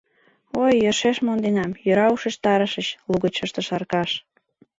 —Ой, 0.63 0.73
йӧршеш 0.83 1.17
монденам, 1.25 1.71
йӧра, 1.85 2.07
ушештарышыч,— 2.13 2.87
лугыч 3.09 3.35
ыштыш 3.45 3.67
Аркаш. 3.75 4.09